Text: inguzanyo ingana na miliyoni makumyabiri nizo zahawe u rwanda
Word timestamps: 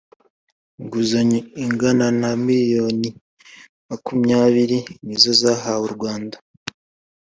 inguzanyo 0.79 1.39
ingana 1.63 2.07
na 2.21 2.29
miliyoni 2.45 3.09
makumyabiri 3.89 4.77
nizo 5.05 5.31
zahawe 5.41 5.83
u 5.89 5.93
rwanda 5.95 6.37